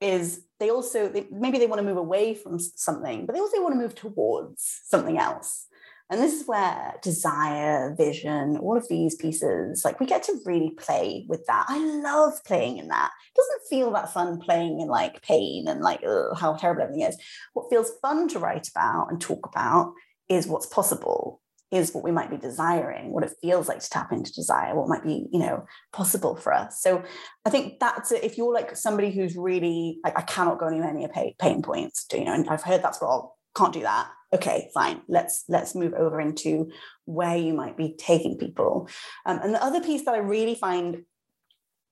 [0.00, 3.62] is they also they, maybe they want to move away from something but they also
[3.62, 5.66] want to move towards something else.
[6.12, 10.70] And this is where desire vision all of these pieces like we get to really
[10.70, 11.66] play with that.
[11.68, 13.10] I love playing in that.
[13.34, 16.02] It doesn't feel that fun playing in like pain and like
[16.36, 17.16] how terrible everything is.
[17.52, 19.92] What feels fun to write about and talk about
[20.28, 21.39] is what's possible
[21.70, 24.88] is what we might be desiring, what it feels like to tap into desire, what
[24.88, 26.80] might be, you know, possible for us.
[26.80, 27.02] So
[27.44, 31.08] I think that's if you're like somebody who's really like, I cannot go anywhere near
[31.08, 34.08] pain, points, you know, and I've heard that's wrong, can't do that.
[34.32, 35.00] Okay, fine.
[35.08, 36.70] Let's let's move over into
[37.04, 38.88] where you might be taking people.
[39.26, 41.04] Um, and the other piece that I really find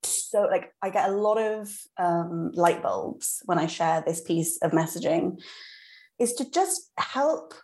[0.05, 4.59] so like I get a lot of um, light bulbs when I share this piece
[4.63, 5.41] of messaging
[6.19, 7.55] is to just help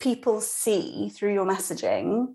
[0.00, 2.34] people see through your messaging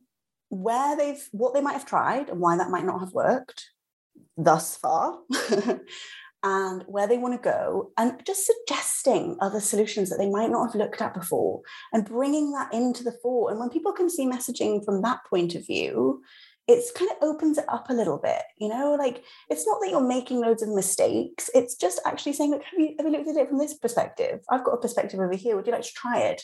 [0.49, 3.69] where they've what they might have tried and why that might not have worked
[4.35, 5.19] thus far
[6.43, 10.65] and where they want to go and just suggesting other solutions that they might not
[10.65, 11.61] have looked at before
[11.93, 13.51] and bringing that into the fore.
[13.51, 16.21] And when people can see messaging from that point of view
[16.67, 18.95] it's kind of opens it up a little bit you know?
[18.97, 22.79] Like it's not that you're making loads of mistakes it's just actually saying look have
[22.79, 24.39] you, have you looked at it from this perspective?
[24.49, 26.43] I've got a perspective over here would you like to try it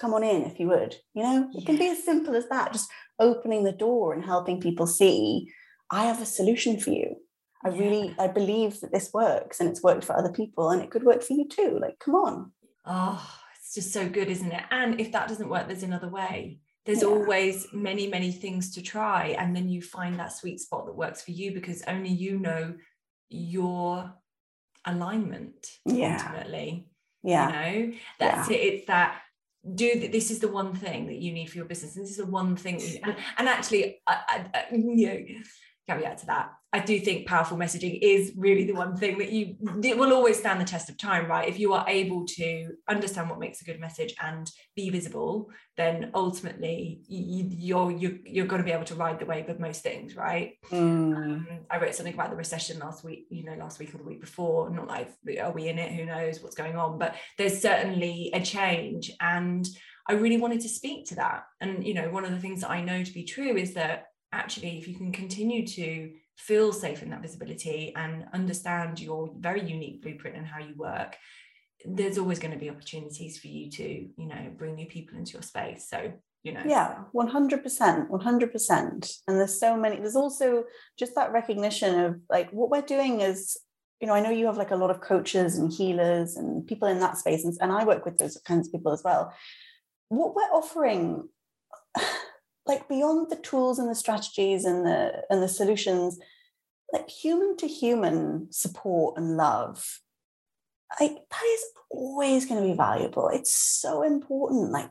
[0.00, 1.48] come on in if you would you know?
[1.54, 5.52] It can be as simple as that just opening the door and helping people see
[5.90, 7.16] i have a solution for you.
[7.64, 10.90] I really i believe that this works and it's worked for other people and it
[10.90, 12.52] could work for you too like come on.
[12.86, 13.22] Oh
[13.56, 14.64] it's just so good isn't it?
[14.70, 16.60] And if that doesn't work there's another way.
[16.86, 17.08] There's yeah.
[17.08, 21.22] always many many things to try and then you find that sweet spot that works
[21.22, 22.74] for you because only you know
[23.28, 24.12] your
[24.86, 26.18] alignment yeah.
[26.18, 26.88] ultimately
[27.22, 27.46] yeah.
[27.46, 28.56] you know that's yeah.
[28.56, 29.19] it it's that
[29.74, 32.16] do this is the one thing that you need for your business and this is
[32.16, 35.24] the one thing and, and actually I, I, I, you know
[35.90, 36.52] caveat to that.
[36.72, 40.38] I do think powerful messaging is really the one thing that you it will always
[40.38, 41.48] stand the test of time right?
[41.48, 46.12] If you are able to understand what makes a good message and be visible then
[46.14, 49.82] ultimately you, you're you're, you're going to be able to ride the wave of most
[49.82, 50.58] things right?
[50.70, 51.16] Mm.
[51.16, 54.04] um, i wrote something about the recession last week you know last week or the
[54.04, 55.10] week before not like
[55.42, 55.92] are we in it?
[55.92, 56.98] Who knows what's going on?
[56.98, 59.66] But there's certainly a change and
[60.08, 61.44] I really wanted to speak to that.
[61.60, 64.06] And, you know, one of the things that I know to be true is that
[64.32, 69.62] actually, if you can continue to feel safe in that visibility and understand your very
[69.62, 71.16] unique blueprint and how you work,
[71.84, 75.32] there's always going to be opportunities for you to, you know, bring new people into
[75.32, 75.88] your space.
[75.88, 76.12] So,
[76.42, 76.62] you know.
[76.66, 79.12] Yeah, 100%, 100%.
[79.28, 80.64] And there's so many, there's also
[80.98, 83.56] just that recognition of like what we're doing is
[84.00, 86.88] you know, I know you have like a lot of coaches and healers and people
[86.88, 89.32] in that space, and, and I work with those kinds of people as well.
[90.08, 91.28] What we're offering
[92.70, 96.18] like beyond the tools and the strategies and the and the solutions
[96.92, 100.00] like human to human support and love
[101.00, 103.28] like that is always going to be valuable.
[103.28, 104.90] It's so important like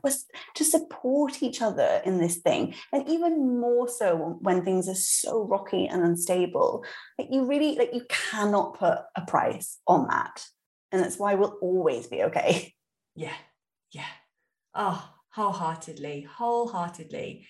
[0.54, 5.44] to support each other in this thing and even more so when things are so
[5.44, 6.84] rocky and unstable.
[7.18, 10.44] Like you really like you cannot put a price on that
[10.92, 12.74] and that's why we'll always be okay.
[13.14, 13.36] Yeah
[13.92, 14.12] yeah.
[14.74, 17.46] Oh wholeheartedly wholeheartedly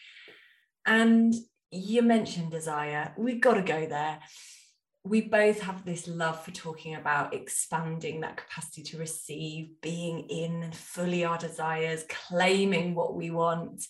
[0.90, 1.32] and
[1.70, 3.14] you mentioned desire.
[3.16, 4.18] We've got to go there.
[5.02, 10.72] we both have this love for talking about expanding that capacity to receive, being in
[10.72, 13.86] fully our desires, claiming what we want.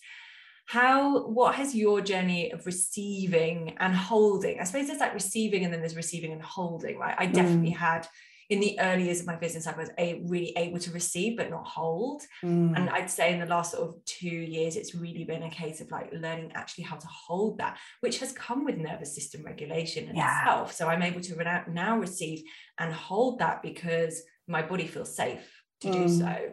[0.67, 4.61] How, what has your journey of receiving and holding?
[4.61, 7.15] I suppose there's like receiving and then there's receiving and holding, right?
[7.17, 7.77] I definitely mm.
[7.77, 8.07] had
[8.51, 11.49] in the early years of my business, I was a, really able to receive but
[11.49, 12.23] not hold.
[12.43, 12.75] Mm.
[12.75, 15.79] And I'd say in the last sort of two years, it's really been a case
[15.79, 20.09] of like learning actually how to hold that, which has come with nervous system regulation
[20.09, 20.41] in yeah.
[20.41, 20.73] itself.
[20.73, 22.43] So I'm able to now receive
[22.77, 25.49] and hold that because my body feels safe
[25.79, 25.93] to mm.
[25.93, 26.51] do so.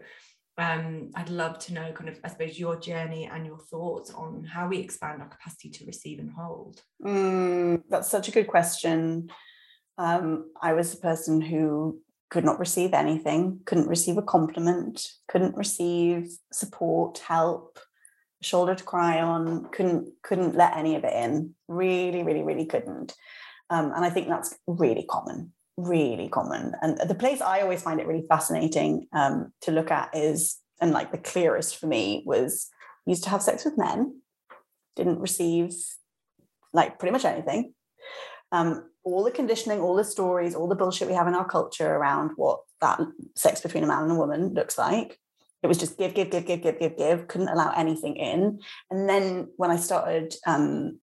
[0.57, 4.45] Um, I'd love to know kind of, I suppose, your journey and your thoughts on
[4.45, 6.81] how we expand our capacity to receive and hold.
[7.05, 9.31] Mm, that's such a good question.
[9.99, 15.57] Um, I was a person who could not receive anything, couldn't receive a compliment, couldn't
[15.57, 17.79] receive support, help,
[18.43, 21.55] shoulder to cry on, couldn't couldn't let any of it in.
[21.67, 23.15] Really, really, really couldn't.
[23.71, 26.75] Um, and I think that's really common, really common.
[26.81, 30.93] And the place I always find it really fascinating um, to look at is, and
[30.93, 32.69] like the clearest for me was
[33.07, 34.21] used to have sex with men,
[34.97, 35.75] didn't receive
[36.73, 37.75] like pretty much anything.
[38.53, 41.95] Um, all the conditioning, all the stories, all the bullshit we have in our culture
[41.95, 43.01] around what that
[43.37, 45.19] sex between a man and a woman looks like.
[45.63, 48.61] It was just give, give, give, give, give, give, give, couldn't allow anything in.
[48.91, 51.01] And then when I started um,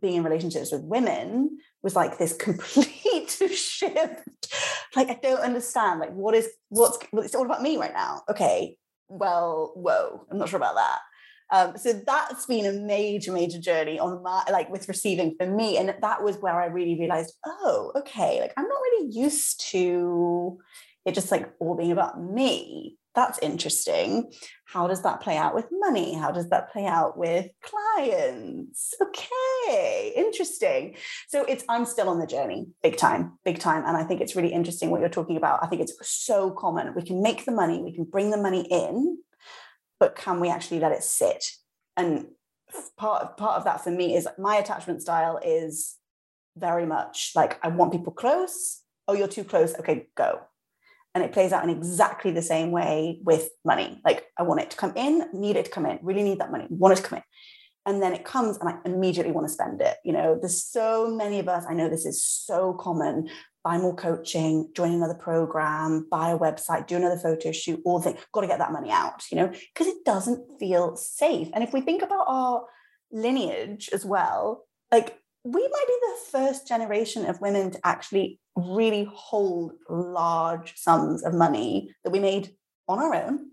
[0.00, 4.52] being in relationships with women, was like this complete shift.
[4.94, 6.00] Like, I don't understand.
[6.00, 8.22] Like, what is, what's, it's all about me right now.
[8.28, 8.76] Okay,
[9.08, 10.98] well, whoa, I'm not sure about that.
[11.52, 15.76] Um, so that's been a major, major journey on my like with receiving for me.
[15.76, 20.58] And that was where I really realized, oh, okay, like I'm not really used to
[21.04, 22.96] it just like all being about me.
[23.14, 24.32] That's interesting.
[24.64, 26.14] How does that play out with money?
[26.14, 28.94] How does that play out with clients?
[29.02, 30.96] Okay, interesting.
[31.28, 33.84] So it's I'm still on the journey, big time, big time.
[33.86, 35.62] And I think it's really interesting what you're talking about.
[35.62, 36.94] I think it's so common.
[36.94, 39.18] We can make the money, we can bring the money in,
[40.02, 41.44] but can we actually let it sit?
[41.96, 42.26] And
[42.96, 45.94] part of, part of that for me is my attachment style is
[46.56, 48.80] very much like I want people close.
[49.06, 49.78] Oh, you're too close.
[49.78, 50.40] Okay, go.
[51.14, 54.00] And it plays out in exactly the same way with money.
[54.04, 56.50] Like I want it to come in, need it to come in, really need that
[56.50, 57.24] money, want it to come in.
[57.86, 59.98] And then it comes and I immediately want to spend it.
[60.04, 63.28] You know, there's so many of us, I know this is so common
[63.64, 68.10] buy more coaching, join another program, buy a website, do another photo shoot, all the
[68.10, 68.26] things.
[68.32, 71.48] Got to get that money out, you know, because it doesn't feel safe.
[71.52, 72.64] And if we think about our
[73.12, 79.08] lineage as well, like we might be the first generation of women to actually really
[79.12, 82.54] hold large sums of money that we made
[82.88, 83.50] on our own.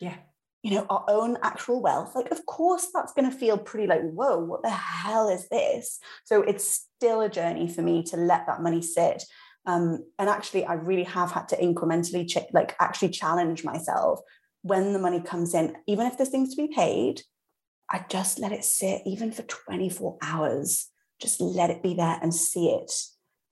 [0.00, 0.16] Yeah.
[0.62, 2.16] You know, our own actual wealth.
[2.16, 6.00] Like, of course, that's going to feel pretty like, whoa, what the hell is this?
[6.24, 9.24] So it's still a journey for me to let that money sit
[9.68, 14.20] um, and actually, I really have had to incrementally, ch- like, actually challenge myself
[14.62, 17.20] when the money comes in, even if there's things to be paid.
[17.90, 20.90] I just let it sit, even for 24 hours.
[21.20, 22.90] Just let it be there and see it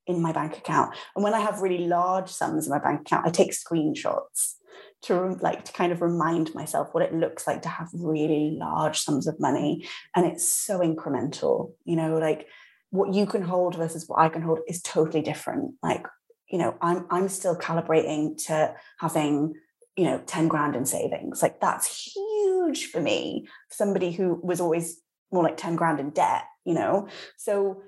[0.07, 0.95] in my bank account.
[1.15, 4.55] And when I have really large sums in my bank account, I take screenshots
[5.03, 9.01] to like to kind of remind myself what it looks like to have really large
[9.01, 9.87] sums of money.
[10.15, 12.47] And it's so incremental, you know, like
[12.91, 15.75] what you can hold versus what I can hold is totally different.
[15.83, 16.07] Like,
[16.51, 19.55] you know, I'm I'm still calibrating to having,
[19.97, 21.43] you know, 10 grand in savings.
[21.43, 25.01] Like that's huge for me, somebody who was always
[25.33, 27.09] more like 10 grand in debt, you know.
[27.37, 27.83] So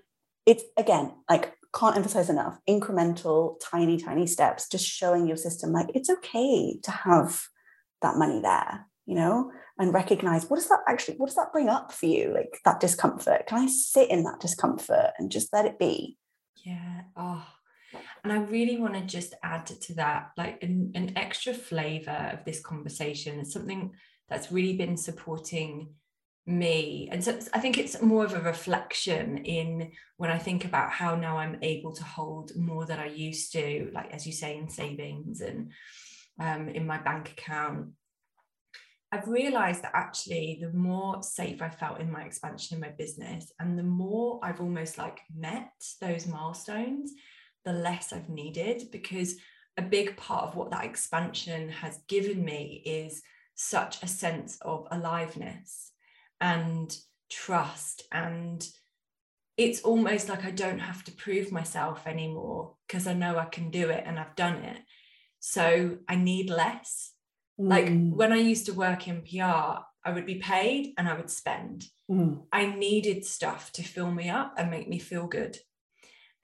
[0.48, 5.88] it's again like can't emphasize enough incremental tiny tiny steps just showing your system like
[5.94, 7.42] it's okay to have
[8.00, 11.68] that money there you know and recognize what does that actually what does that bring
[11.68, 12.32] up for you?
[12.34, 13.46] Like that discomfort.
[13.46, 16.16] Can i sit in that discomfort and just let it be?
[16.64, 17.02] Yeah.
[17.16, 17.46] Oh.
[18.22, 22.44] And i really want to just add to that like an, an extra flavor of
[22.44, 23.38] this conversation.
[23.38, 23.92] It's something
[24.28, 25.94] that's really been supporting
[26.44, 27.08] me.
[27.12, 31.14] And so i think it's more of a reflection in when i think about how
[31.14, 34.68] now i'm able to hold more than i used to like as you say in
[34.68, 35.72] savings and
[36.40, 37.88] um, in my bank account
[39.10, 43.50] I've realized that actually the more safe I felt in my expansion in my business
[43.58, 47.12] and the more I've almost like met those milestones,
[47.64, 49.36] the less I've needed because
[49.78, 53.22] a big part of what that expansion has given me is
[53.54, 55.92] such a sense of aliveness
[56.40, 56.94] and
[57.30, 58.68] trust and
[59.56, 63.70] it's almost like I don't have to prove myself anymore because I know I can
[63.70, 64.78] do it and I've done it.
[65.40, 67.12] So I need less
[67.58, 68.12] like mm.
[68.12, 71.86] when I used to work in PR, I would be paid and I would spend.
[72.10, 72.44] Mm.
[72.52, 75.58] I needed stuff to fill me up and make me feel good.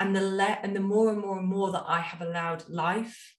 [0.00, 3.36] and the le- and the more and more and more that I have allowed life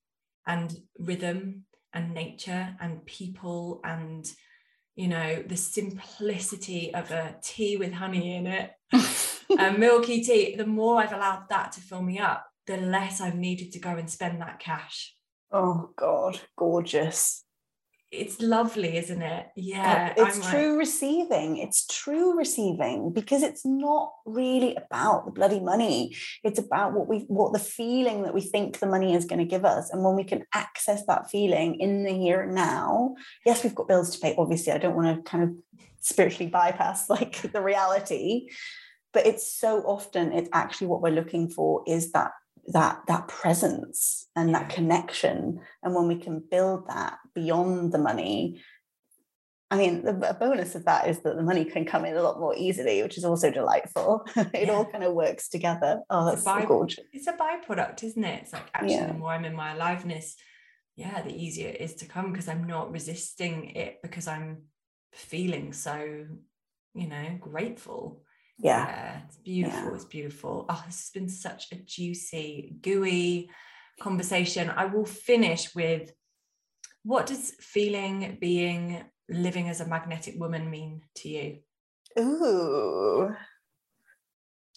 [0.48, 4.30] and rhythm and nature and people and
[4.96, 8.72] you know the simplicity of a tea with honey in it
[9.60, 13.36] a milky tea the more i've allowed that to fill me up the less i've
[13.36, 15.16] needed to go and spend that cash
[15.52, 17.45] oh god gorgeous
[18.12, 19.46] it's lovely, isn't it?
[19.46, 20.14] Uh, yeah.
[20.18, 20.80] It's I'm true like...
[20.80, 21.58] receiving.
[21.58, 26.16] It's true receiving because it's not really about the bloody money.
[26.44, 29.46] It's about what we what the feeling that we think the money is going to
[29.46, 29.90] give us.
[29.92, 33.88] And when we can access that feeling in the here and now, yes, we've got
[33.88, 34.36] bills to pay.
[34.38, 38.50] Obviously, I don't want to kind of spiritually bypass like the reality.
[39.14, 42.32] But it's so often it's actually what we're looking for is that
[42.68, 44.76] that that presence and that mm.
[44.76, 45.62] connection.
[45.84, 48.62] And when we can build that beyond the money
[49.72, 52.22] i mean the, a bonus of that is that the money can come in a
[52.22, 54.26] lot more easily which is also delightful.
[54.36, 54.74] It yeah.
[54.74, 56.02] all kind of works together.
[56.10, 57.06] Oh that's by, so gorgeous.
[57.12, 58.44] it's a byproduct isn't it?
[58.44, 59.08] It's like actually yeah.
[59.08, 60.36] the more i'm in my aliveness
[60.96, 64.64] yeah the easier it is to come because i'm not resisting it because i'm
[65.14, 66.26] feeling so
[66.94, 68.22] you know grateful
[68.58, 68.86] yeah.
[68.86, 69.90] yeah it's beautiful.
[69.90, 69.96] Yeah.
[69.96, 70.66] It's beautiful.
[70.70, 73.50] Oh, this has been such a juicy, gooey
[74.02, 74.70] conversation.
[74.70, 76.12] I will finish with
[77.04, 81.58] what does feeling, being, living as a magnetic woman mean to you?
[82.20, 83.36] Ooh.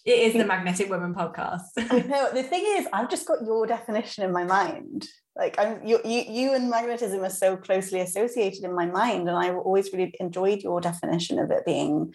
[0.05, 1.75] It is the Magnetic Woman podcast.
[2.07, 5.05] no, the thing is, I've just got your definition in my mind.
[5.35, 9.27] Like I'm you, you you and magnetism are so closely associated in my mind.
[9.27, 12.13] And I always really enjoyed your definition of it being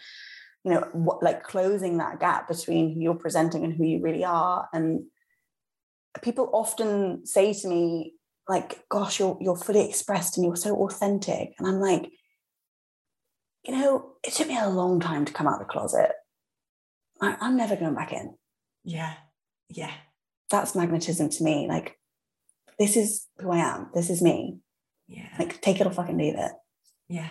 [0.65, 4.25] you know what, like closing that gap between who you're presenting and who you really
[4.25, 4.69] are.
[4.73, 5.05] And
[6.23, 8.15] people often say to me
[8.49, 11.55] like gosh you're you're fully expressed and you're so authentic.
[11.59, 12.11] And i'm like
[13.65, 16.13] you know it took me a long time to come out of the closet.
[17.21, 18.35] I, i'm never going back in.
[18.85, 19.15] Yeah.
[19.69, 19.93] Yeah.
[20.51, 21.67] That's magnetism to me.
[21.69, 21.99] Like
[22.79, 23.91] this is who i am.
[23.95, 24.59] This is me.
[25.09, 25.29] Yeah.
[25.39, 26.53] Like take it or fucking leave it.
[27.09, 27.29] Yeah.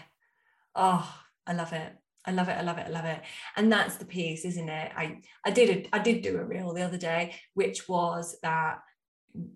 [0.75, 1.93] Oh i love it
[2.25, 2.57] I love it.
[2.57, 2.87] I love it.
[2.87, 3.21] I love it.
[3.57, 4.91] And that's the piece, isn't it?
[4.95, 8.79] I I did a, I did do a reel the other day, which was that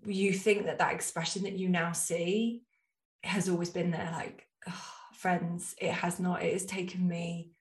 [0.06, 2.62] you think that that expression that you now see
[3.22, 4.10] has always been there.
[4.12, 6.42] Like, oh, friends, it has not.
[6.42, 7.52] It has taken me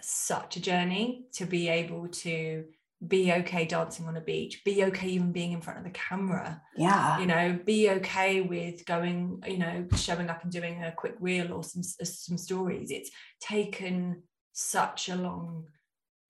[0.00, 2.64] such a journey to be able to
[3.06, 6.62] be okay dancing on a beach be okay even being in front of the camera
[6.76, 11.16] yeah you know be okay with going you know showing up and doing a quick
[11.18, 14.22] reel or some some stories it's taken
[14.52, 15.66] such a long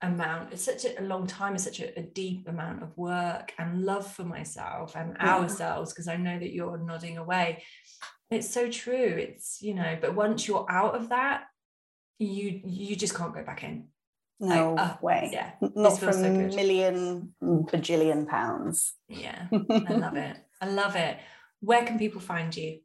[0.02, 3.84] amount it's such a long time it's such a, a deep amount of work and
[3.84, 5.36] love for myself and yeah.
[5.36, 7.62] ourselves because i know that you're nodding away.
[8.30, 11.44] It's so true it's you know but once you're out of that
[12.18, 13.88] you you just can't go back in.
[14.40, 15.30] No like, uh, way.
[15.32, 18.94] yeah not for a so million bajillion pounds.
[19.08, 20.36] Yeah i love it.
[20.60, 21.18] I love it.
[21.60, 22.80] Where can people find you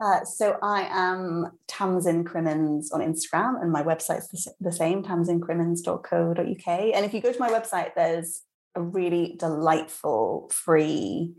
[0.00, 6.68] uh, so I am Tamsin Crimmens on Instagram, and my website's the, the same, tamsincrimmens.co.uk.
[6.68, 8.42] And if you go to my website, there's
[8.74, 11.34] a really delightful free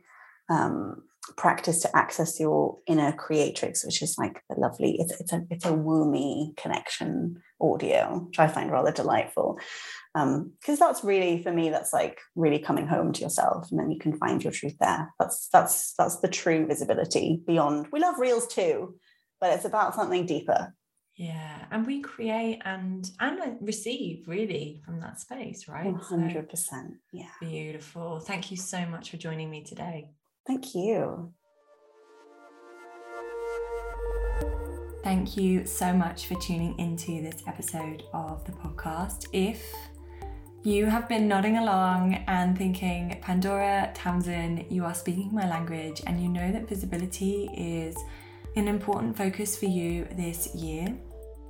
[0.49, 1.03] um,
[1.37, 5.65] practice to access your inner creatrix, which is like the lovely, it's, it's a it's
[5.65, 9.59] a woomy connection audio, which I find rather delightful.
[10.13, 13.79] Um because um, that's really for me that's like really coming home to yourself and
[13.79, 15.13] then you can find your truth there.
[15.19, 18.95] That's that's that's the true visibility beyond we love reels too
[19.41, 20.73] but it's about something deeper.
[21.15, 25.93] Yeah and we create and and receive really from that space right?
[25.93, 26.75] 100% so,
[27.11, 27.25] yeah.
[27.41, 28.19] Beautiful.
[28.19, 30.09] Thank you so much for joining me today
[30.45, 31.31] thank you
[35.05, 39.27] Thank you so much for tuning into this episode of the podcast.
[39.33, 39.63] If
[40.63, 46.19] you have been nodding along and thinking, Pandora, Tamsin, you are speaking my language, and
[46.19, 47.95] you know that visibility is
[48.55, 50.87] an important focus for you this year,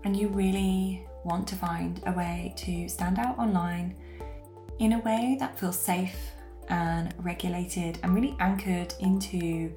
[0.04, 3.96] and you really want to find a way to stand out online
[4.80, 6.35] in a way that feels safe
[6.70, 9.74] and regulated and really anchored into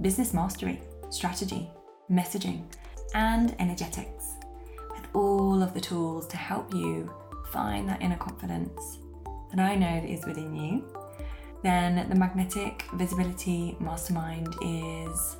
[0.00, 1.68] business mastery, strategy,
[2.10, 2.64] messaging,
[3.14, 4.34] and energetics,
[4.90, 7.12] with all of the tools to help you
[7.50, 8.98] find that inner confidence
[9.54, 10.84] that I know is within you,
[11.62, 15.36] then the Magnetic Visibility Mastermind is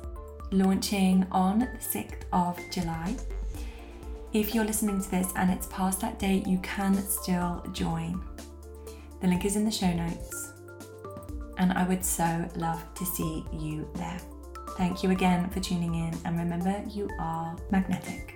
[0.51, 3.15] launching on the 6th of July.
[4.31, 8.23] If you're listening to this and it's past that date, you can still join.
[9.21, 10.52] The link is in the show notes,
[11.57, 14.19] and I would so love to see you there.
[14.77, 18.32] Thank you again for tuning in, and remember, you are magnetic.